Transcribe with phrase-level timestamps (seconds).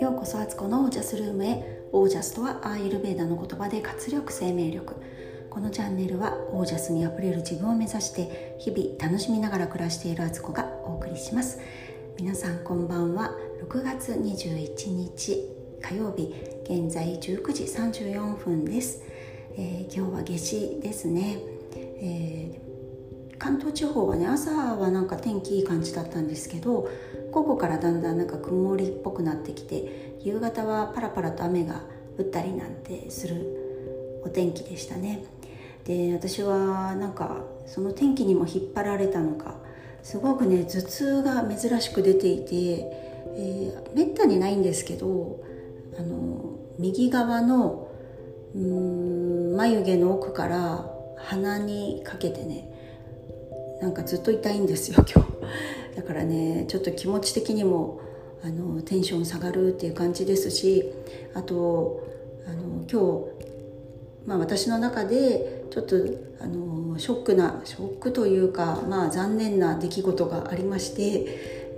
[0.00, 1.82] ようこそアツコのオージャスルームへ。
[1.90, 4.94] オージャスとはアーユルベーダの言葉で活力生命力。
[5.50, 11.58] このチャンネルはオージャスにあふれる自分を目指して日々楽しみながら暮らしているアツコがお送りします。
[12.16, 13.32] 皆さんこんばんは。
[13.68, 15.50] 6月21日
[15.82, 16.32] 火曜日。
[16.62, 19.02] 現在19時34分です、
[19.56, 21.38] えー、今日は夏至ですね、
[21.74, 22.69] えー、
[23.40, 26.88] 関東地方はね朝はなんか天気いい感じだったんですけど
[27.32, 31.80] 午後からだんだんなんか曇りっぽくなってきて夕方はパラパラと雨が
[32.18, 35.24] 降ったりなんてするお天気でしたね。
[35.84, 39.54] で私はなんかその天気にも引っ張られたのか
[40.02, 42.52] すごくね頭痛が珍しく出ていて、
[43.34, 45.42] えー、めったにないんですけど
[45.98, 47.88] あの右側の
[48.54, 50.84] うん眉毛の奥から
[51.16, 52.70] 鼻にかけてね
[53.80, 55.30] なんかずっと痛いんですよ 今日。
[55.96, 58.00] だからねちょっと気持ち的にも
[58.42, 60.92] あのテンション下がるっていう感じですし
[61.34, 62.06] あと
[62.46, 65.96] あの今日、まあ、私の中でちょっと
[66.40, 71.24] あのショックなショックというか、まあ、残念な出来事がありまして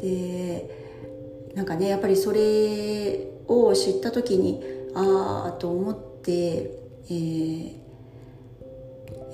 [0.00, 0.82] で
[1.54, 4.62] なんかねやっぱりそれを知った時に
[4.94, 7.81] ああと思って、えー、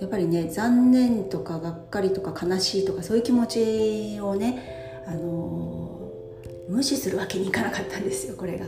[0.00, 8.66] やっぱりね残念とかがっかりとか悲しいとかそういう気持ちをね、あのー、無視するわけにいかなかったんですよこれが。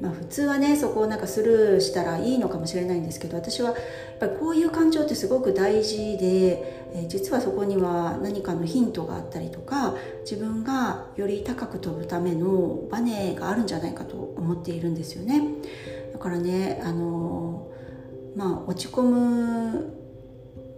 [0.00, 3.78] まあ、普通はねそこをなんかスルーしたらいいのかもしれないんですけど私はやっ
[4.20, 15.42] ぱりこういう感情ってすごく大事で、えー、実はそこには何かのヒントがあったりとか自分がより高く飛ぶためのバネがあるんじゃないかと思っているんですよね。
[16.12, 19.97] だからねあのー、まあ落ち込む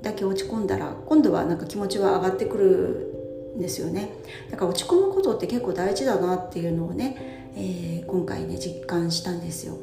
[0.03, 4.11] だけ落ち込んだら今度はなんか気持ちは上がってくるんですよね。
[4.51, 9.79] だから落ち込むことって結構大事だなっていうのをね、えー、今回ね実感したんですよ。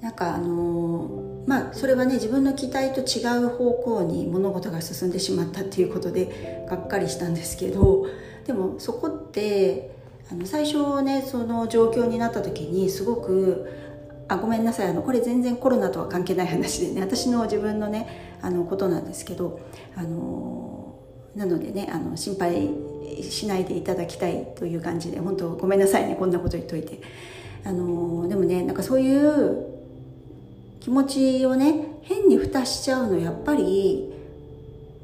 [0.00, 8.06] なんかあのー、まあそれはね自分の期待と違う方向に物事が進んでしまったっていうことでがっかりしたんですけど
[8.46, 9.90] でもそこって
[10.32, 13.68] あの最初ねその状況になった時にすごく
[14.28, 19.60] あごめんなさいあのこれ全然コロナとは関係ない話でね私の自分のねあのことなんですけど
[19.96, 20.96] あの
[21.36, 22.70] なのでねあの心配
[23.22, 27.00] しないでいただきたいという感じで本当ごめんなさいねこんなこと言っといて。
[27.64, 29.66] あのでもねなんかそういう
[30.80, 34.12] 気持ちをね変に蓋しちゃうのやっぱり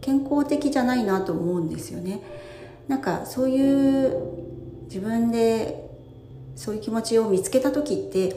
[0.00, 2.20] 健康的じゃないなと思うんですよね。
[2.88, 4.14] なんかそういう
[4.84, 5.90] 自分で
[6.54, 8.34] そういう気持ちを見つけた時って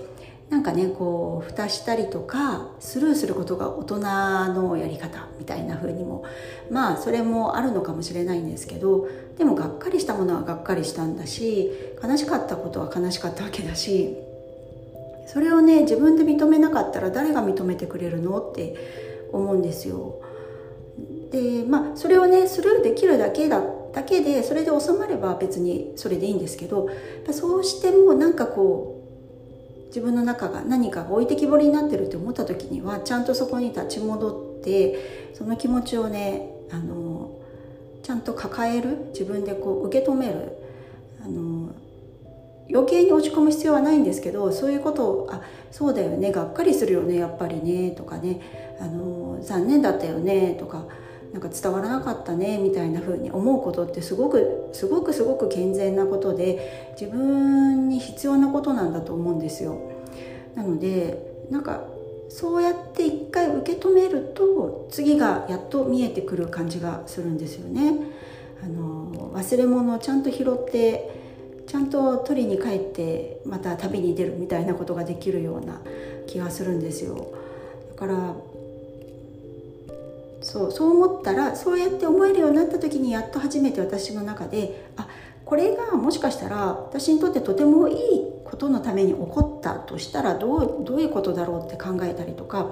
[0.49, 6.25] なんかねこう蓋したりとかスルーすることが大人のやり方みたいな風にも
[6.71, 11.71] まあそれもあるのかもしれないんですけどでもがっかりしたものはがっかりしたんだし
[12.03, 14.17] 悲しかったことは悲しかったわけだし
[15.27, 18.75] それをね自分で認めなかったら誰が認めてくれるのって
[19.31, 20.19] 思うんですよ。
[21.31, 23.61] でまあそれをねスルーできるだけだ
[23.93, 26.89] だけでそれで収まれば別にそれでいいんですけど
[27.31, 28.98] そうしてもなんかこう
[29.89, 37.31] 自分の中が何かが置いてきぼりになってるって思った時にはちゃんとそこに立ち戻ってその気持ちをねあの
[38.03, 40.57] ちゃんと抱える自分でこう受け止める。
[41.23, 41.73] あの
[42.71, 45.41] 余計に落ち込む必要はないんですけどそういうことをあ
[45.71, 48.77] そうだよねがっかりするよねやっぱりねとかね。
[48.79, 50.85] あの残念だったよねとか。
[51.33, 59.77] なんか伝わらなかったねみたいな風に思うことってすごくすごくすごく健全なことで自分に必要なことなんだと思うんですよ。
[60.55, 61.83] なのでなんか
[62.29, 67.93] そうやって一回受け止めると次がやっと見えてくる感じがするんですよね。
[68.63, 71.19] あの忘れ物をちゃんと拾って
[71.65, 75.79] ちゃんと取りに帰ってまた旅に出るみたいなことができるような
[76.25, 77.27] 気がするんですよ。
[77.91, 78.33] だから
[80.49, 85.07] そうそう思ったらそうやって思えるようになった時にやっと初めて私の中であ
[85.45, 87.97] これがもしかしたら私にとってとてもいい
[88.43, 92.63] ことのために起こったとしたらどうどういうことだろうって考えたりとか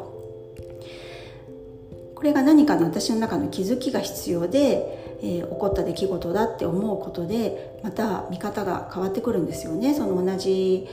[2.15, 10.88] これが何かの私の中の気づきが必要で、えー、起こった出来事だって思うことでまた見方が変わってくるんですよねその同じ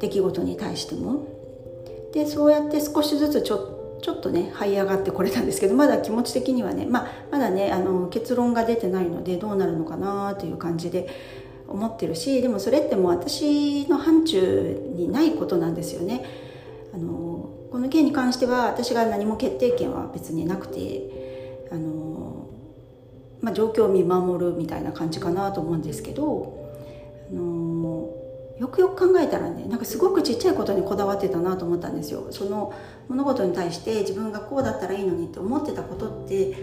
[0.00, 1.26] 出来事に対しても。
[2.14, 11.08] でそうやって少しずつちょっちょっとね這い上がってこれたんですけどまだ気持ち的にはね、まあ、まだねあの結論が出てないのでどうなるのかなという感じで
[11.66, 16.24] 思ってるしでもそれってもう私の範疇にないことなんですよね。
[16.94, 22.48] あのこの件に関しては私が何も決定権は別になくてあの
[23.40, 26.68] まあ、状況を見守るみたいな感じかなと思うんですけど、
[27.30, 28.10] あの、
[28.58, 32.26] よくよく考えたらねなんかすごくちっちゃいことにこだわってたなと思ったんですよ。
[32.30, 32.72] その
[33.08, 36.54] 物事に対して自分がこうだったらいいのにって思ってたことって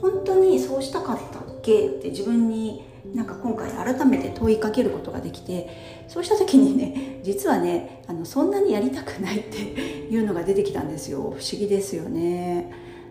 [0.00, 1.86] 本当にそうしたかったっけ？
[1.86, 2.84] って自分に
[3.14, 9.58] なんか今回改めて問いかけることができてそうした時にね実はねあのそんなにやりたくないって
[10.08, 11.18] いうのが出てきたんですよ。
[11.18, 12.70] 不思議ですよね。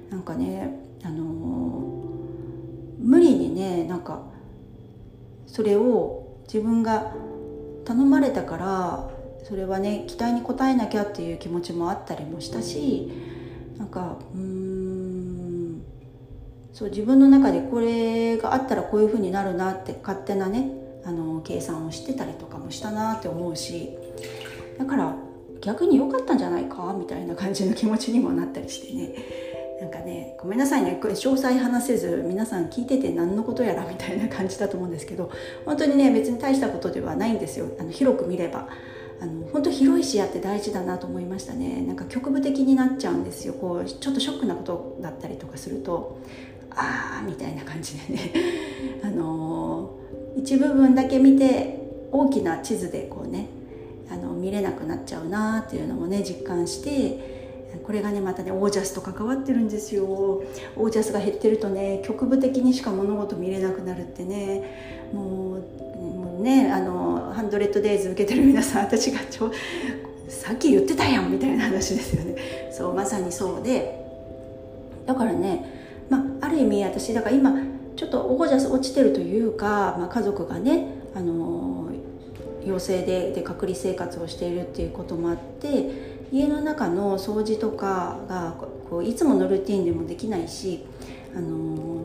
[0.09, 1.25] なんかねあの
[2.99, 4.21] 無理にねなんか
[5.47, 7.13] それを自分が
[7.85, 9.09] 頼まれたから
[9.43, 13.11] それはね期待に応えなきゃっていう気持ちもあったりもしたし
[13.77, 15.81] なんかうん
[16.73, 20.71] そう自分の中でこれがあったらこういうふうになるなって勝手なね
[21.03, 23.89] あの計算をしてたりとかもしたなって思うし
[24.77, 25.15] だから
[25.61, 29.15] 逆に良かったんじゃないかみたいな感じの気持ちにもなったりしてね。
[29.81, 30.99] なんかねごめんなさいね。
[31.01, 35.31] これ詳細話せず皆さん聞いてて何のことやらみたいな感じだと思うんですけど
[35.65, 37.65] 本当にね別に大したことではないんですよ。
[37.79, 38.69] あの広く見れば。
[39.19, 41.83] あの本当広い視野って大事だなと思いましたね。
[41.85, 43.53] なんか局部的になっちゃうんですよ。
[43.53, 46.17] こうちょっとショックなことだったりとかすると
[46.71, 48.33] ああみたいな感じでね。
[49.03, 49.95] あの
[50.37, 51.79] 一部分だけ見て
[52.11, 53.47] 大きな地図でこうね
[54.11, 57.40] あの見れなくなっちゃうなっていうのもね実感して
[57.83, 60.05] これがねまたねオージャスと関わってるんですよ。
[60.05, 65.09] オージャスが減ってるとね局部的にしか物事見れなくなるってね。
[65.13, 65.57] も
[66.39, 69.51] うねあのハンドレッドデイズ受けてる皆さん私がちょ
[70.27, 72.71] さっき言ってたやんみたいな話ですよね。
[72.71, 73.99] そうまさにそうで。
[75.05, 77.53] だからねまあある意味私だから今
[77.95, 81.89] ちょっとオージャス落ちてるというか、まあ、家族がねあの
[82.65, 88.55] 陽性でで隔離生活をしているっていうこともあって家の中の掃除とかが
[88.89, 90.85] こういつものルーティンでもできないし、
[91.35, 92.03] あの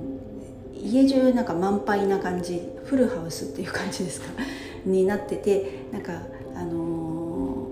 [0.74, 4.28] 家中なんか満杯な感じフルハウスっていう感じですか？
[4.84, 6.22] になっててなんか
[6.54, 7.68] あの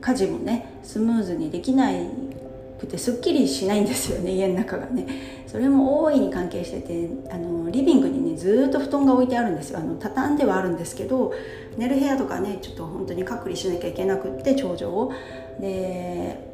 [0.00, 2.06] 家事もねスムーズにできない
[2.78, 5.06] くてすっきりしないんですよね家の中がね。
[5.46, 9.78] それも大いに関係しててあのリビングにねずっと布団が置いてあるんですよ。
[9.78, 11.32] あの畳んではあるんですけど
[11.76, 15.12] 寝る部屋とかねちょっと本当に隔離しなきゃいけなくって長女を。
[15.60, 16.48] で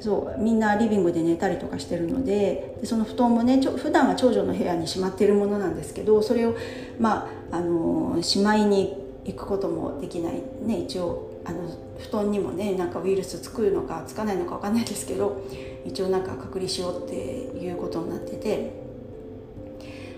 [0.00, 6.56] そうみんなリビングで寝たりとかしてるのでその布団もねちょ普段は長女の部屋にしまってるものなんですけどそれを
[6.98, 15.42] まああのしまいに行くこともできないね一応あの布団にもねなんかウイルスつくのかつかないのか分かんないですけど
[15.84, 18.90] 一応なんか隔離しようっていうことになってて。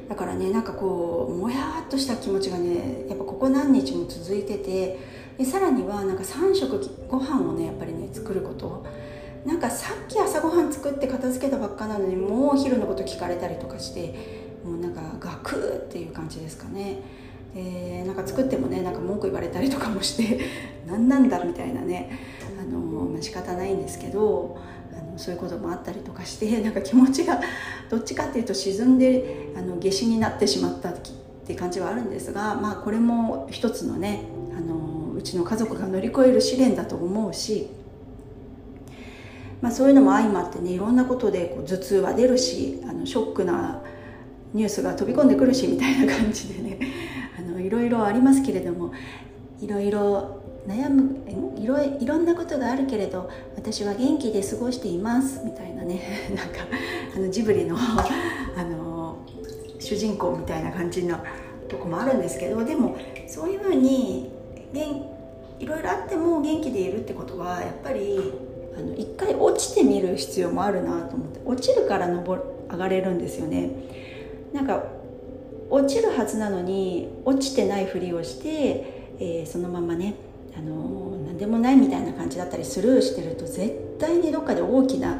[0.08, 4.98] だからねなんかこうもやっとした気持ちがねやっぱここ何日も続いてて
[5.38, 6.78] でさらにはなんか3食
[7.08, 8.84] ご飯をねやっぱりね作ること。
[9.46, 14.14] なんかさっき朝ごはん作って片付けたばっかなのにもうお昼のこと聞かれたりとかして
[14.64, 16.98] もうなんかガクーっていう感じですかね。
[17.54, 20.40] でなんか作ってもねなんか文句言われたりとかもして
[20.86, 22.10] 何なんだみたいなね
[22.60, 24.56] あの、まあ、仕方ないんですけど
[24.92, 27.40] あのそういうこともあったりとかして なんか気持ちが
[27.90, 30.94] どっちかっていうと沈んであの下死になってしまったっ
[31.46, 34.22] て感じはあるんですが、まあ、これも一つのね
[34.56, 37.68] あのうちの家族が乗り越える試練だと思うし、
[39.60, 43.82] まあ、そういうのも相まってねいろんなことでこう頭痛は出るしあのショックな
[44.54, 46.78] ニュースが飛び込んでくるしみたいな感じでね
[47.38, 48.92] あのいろいろありますけれども
[49.60, 51.20] いろいろ悩む
[51.58, 56.00] いろいろんなことがあるけれど私は元気で過ごしていますみたいなね
[56.34, 56.60] なんか
[57.16, 57.76] あのジブリの
[58.56, 59.16] あの
[59.78, 61.18] 主人公みたいな感じの
[61.68, 62.96] とこもあるんですけどでも
[63.26, 64.30] そういうふうに
[65.58, 68.32] いろいろあっても元気でいるってことはやっぱり
[68.76, 73.70] あの一回落ちてみる必要もあるなと思って落ちるから登上がれるんですよね。
[74.52, 74.84] なんか
[75.72, 80.14] 落ちるはずなのに落ちてないふりをして、えー、そのままね
[80.54, 85.18] あの何でもないみたいな感じだったりスルーしてると絶対にどっかで大きな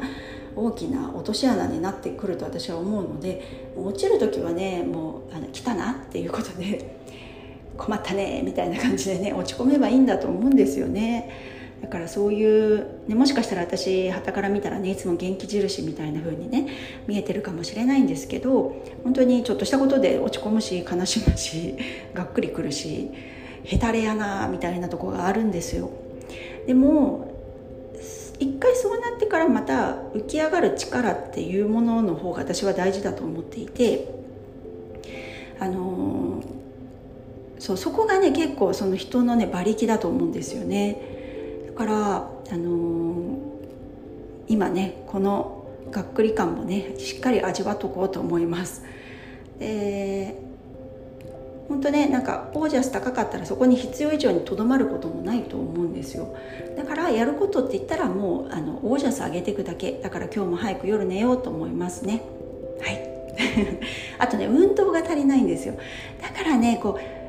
[0.55, 6.99] 大きな落とし穴になってくると私は思うので落ちる時はねもうあの来たなっていうことで
[7.75, 11.52] 困ったねみたいな感じでね落ち込めばいいんだと思うんですよね。
[11.83, 16.69] だからそういう、ね、もしかしたら私はたから見たらねいつも元気印みたいな風にね
[17.07, 21.75] 見えてるかもしれないんですけど本当にちょっとしたことで落ち込むし悲しむし
[22.13, 23.11] がっくりくるし
[23.65, 25.91] へたれやなみたいなとこがあるんですよ。
[26.65, 27.33] でも
[28.39, 34.07] 一回そうなってからまた浮き上がる力っていうものの方が私は大事だと思っていて
[35.59, 36.41] あの
[37.59, 41.12] そうそこがね結構その人のね馬力だと思うんですよね。
[41.73, 42.15] から
[42.51, 43.37] あの
[44.47, 48.83] 今ねこのがっくり感もねしっかり味わっとこうと思います。
[49.59, 50.41] で
[51.69, 56.35] 本当ねなんかオージャス高かったらそこに必要以上にとどまることもないと思うんですよ。
[56.75, 59.99] だからやることって言ったらもうあのオージャス上げていくだけ。
[60.03, 62.21] だから今日も早く夜寝ようと思いますね。
[62.81, 63.09] はい。
[64.19, 65.75] あとね運動が足りないんですよ。
[66.21, 67.22] だからねこう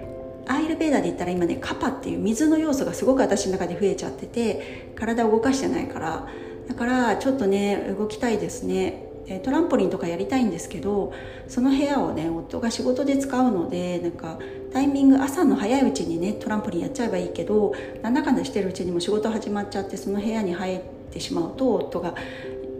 [0.46, 6.28] アイルベーダーで言ったら今ねカパっていう水の要素がすごく私の中で増えちゃってて体を動かしてないから。
[6.68, 9.10] だからちょっとね動きたいですね。
[9.42, 11.14] トランポリンとかやりたいんですけど
[11.48, 14.38] その部屋をね夫が仕事で使うのでなんか
[14.70, 17.72] タイミング朝の早いうちにねトランポリンやっちゃえばいいけど
[18.02, 22.14] なんだかんだしてるうちにも仕事始まっちゃってその部屋に入ってしまうと夫が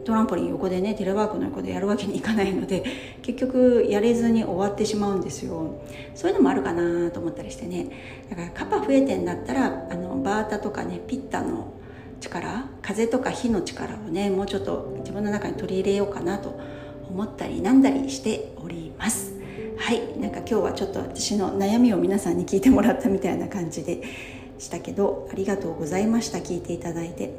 [0.05, 2.85] トランポリン横でねテレワークの横でやるわけにいかないので
[3.23, 5.83] 結局やれずに終わってしまうんですよ。
[6.15, 7.89] そういうのもあるかなと思ったりしてね。
[8.31, 11.73] だからカパ増えてんだったらあのバータとかねピッタの
[12.21, 16.59] 力風とか火の力をねもうちょっと自分の中に取り入れようかなと
[17.09, 19.35] 思ったりなんだりしております。
[19.77, 20.19] はい。
[20.19, 24.03] なんか今日はちょっと私の悩みを皆さんに聞いてもらったみたいな感じで
[24.59, 26.39] したけどありがとうございました。
[26.39, 27.35] 聞いていただいて、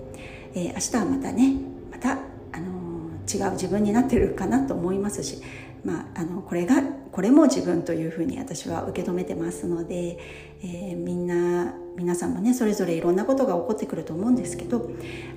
[0.54, 1.56] えー、明日はまたね。
[1.92, 2.20] また、
[2.56, 2.96] あの、
[3.32, 5.42] 違う自分になってるかなと思いますし
[5.86, 6.82] まあ、あのこれが
[7.12, 10.18] これも自分というふうに私は受け止めてますので、
[10.64, 14.90] えー、みんな皆さんもねそれぞれいろんなことが起こってくると思うんですけど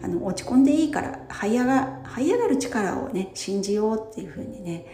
[0.02, 4.86] あの落ち込んでいいから這い上が這い上がる力をね信じようっていうふうにね、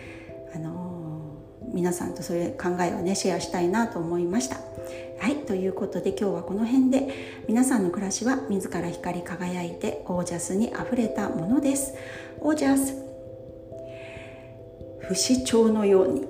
[0.54, 1.38] あの、
[1.72, 4.56] 皆さんとそういう考えをねシェアしたいなと思いました。
[5.18, 7.08] はいということで今日はこの辺で
[7.48, 11.94] 皆さんの暮らしは自ら光り輝いてオージャスにあふれたものです。
[12.40, 12.94] オージャス
[15.00, 16.26] 不死鳥のように